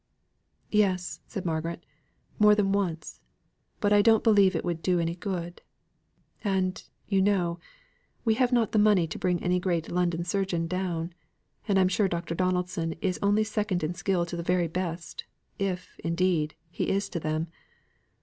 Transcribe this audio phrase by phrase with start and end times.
[0.71, 1.85] "Yes," said Margaret,
[2.39, 3.19] "more than once.
[3.79, 5.61] But I don't believe it would do any good.
[6.43, 7.59] And, you know,
[8.25, 11.13] we have not the money to bring any great London surgeon down,
[11.67, 12.33] and I am sure Dr.
[12.33, 15.25] Donaldson is only second in skill to the very best,
[15.59, 17.49] if, indeed, he is to them."